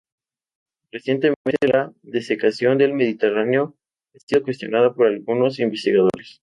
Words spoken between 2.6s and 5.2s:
del Mediterráneo ha sido cuestionada por